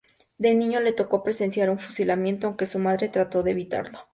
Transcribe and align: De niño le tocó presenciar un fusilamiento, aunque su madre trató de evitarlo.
De 0.39 0.55
niño 0.55 0.79
le 0.79 0.93
tocó 0.93 1.21
presenciar 1.21 1.69
un 1.69 1.77
fusilamiento, 1.77 2.47
aunque 2.47 2.65
su 2.65 2.79
madre 2.79 3.07
trató 3.09 3.43
de 3.43 3.51
evitarlo. 3.51 3.99